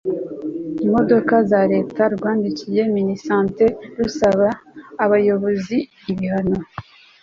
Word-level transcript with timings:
y 0.81 0.83
imodoka 0.87 1.33
za 1.51 1.61
leta 1.73 2.01
rwandikiye 2.15 2.81
minisante 2.97 3.63
rusabira 3.97 4.49
abo 5.01 5.09
bayobozi 5.11 5.77
ibihano 6.11 6.57